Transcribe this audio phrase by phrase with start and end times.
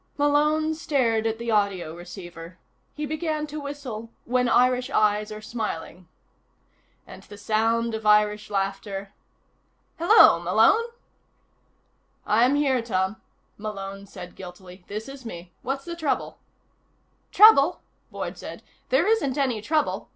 [0.17, 2.57] Malone stared at the audio receiver.
[2.95, 6.07] He began to whistle When Irish Eyes Are Smiling....
[7.05, 9.13] And the sound of Irish laughter....
[9.99, 10.39] "Hello?
[10.39, 10.85] Malone?"
[12.25, 13.17] "I'm here, Tom,"
[13.59, 14.83] Malone said guiltily.
[14.87, 15.51] "This is me.
[15.61, 16.39] What's the trouble?"
[17.31, 18.63] "Trouble?" Boyd said.
[18.89, 20.09] "There isn't any trouble.